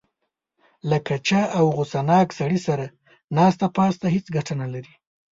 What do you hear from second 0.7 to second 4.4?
له کچه او غوسه ناک سړي سره ناسته پاسته هېڅ